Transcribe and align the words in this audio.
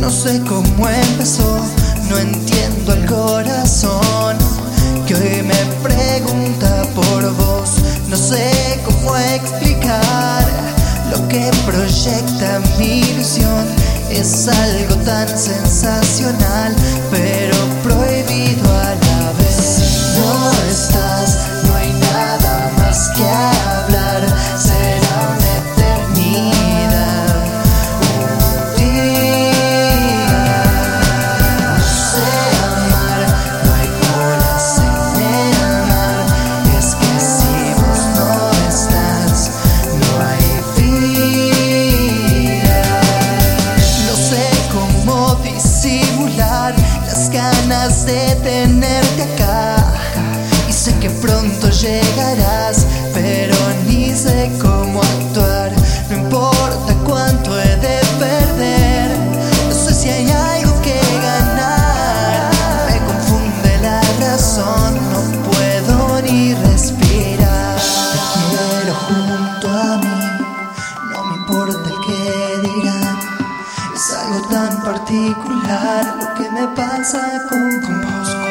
No 0.00 0.10
sé 0.10 0.40
cómo 0.40 0.88
empezó, 0.88 1.60
no 2.10 2.18
entiendo 2.18 2.94
el 2.94 3.06
corazón 3.06 4.36
que 5.06 5.14
hoy 5.14 5.42
me 5.42 5.88
pregunta 5.88 6.82
por 6.96 7.32
vos. 7.36 7.76
No 8.08 8.16
sé 8.16 8.80
cómo 8.84 9.16
explicar 9.16 10.44
lo 11.12 11.28
que 11.28 11.48
proyecta 11.64 12.60
mi 12.76 13.02
ilusión. 13.02 13.64
Es 14.10 14.48
algo 14.48 14.96
tan 15.04 15.28
sensacional, 15.28 16.74
pero 17.12 17.56
tenerte 48.48 49.22
acá. 49.30 49.76
Y 50.68 50.72
sé 50.72 50.94
que 51.00 51.10
pronto 51.10 51.68
llegarás, 51.68 52.86
pero 53.12 53.56
ni 53.86 54.14
sé 54.14 54.50
cómo 54.60 55.02
actuar. 55.02 55.70
No 56.08 56.16
importa 56.16 56.94
cuánto 57.04 57.60
he 57.60 57.76
de 57.76 57.98
perder, 58.18 59.10
no 59.68 59.74
sé 59.74 59.92
si 59.92 60.08
hay 60.08 60.30
algo 60.30 60.80
que 60.80 60.98
ganar. 61.28 62.50
Me 62.88 62.98
confunde 63.10 63.72
la 63.82 64.00
razón, 64.24 64.90
no 65.12 65.20
puedo 65.50 66.22
ni 66.22 66.54
respirar. 66.54 67.76
Te 68.14 68.20
quiero 68.32 68.94
junto 69.06 69.68
a 69.68 69.98
mí, 69.98 70.20
no 71.12 71.24
me 71.26 71.36
importa 71.36 71.86
el 71.92 71.98
que 72.06 72.68
dirán. 72.68 73.17
Particular 75.08 76.16
lo 76.20 76.34
que 76.34 76.50
me 76.50 76.68
pasa 76.76 77.46
con, 77.48 77.80
con 77.80 78.02
vos, 78.02 78.47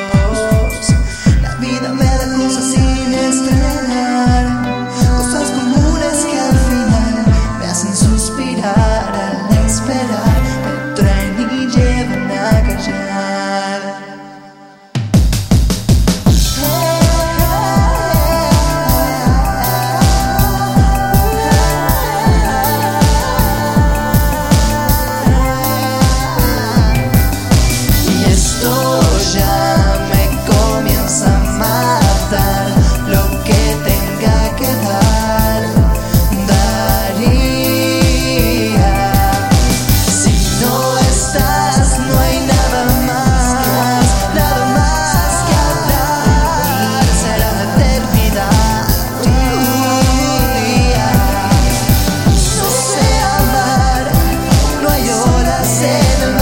said 55.67 56.36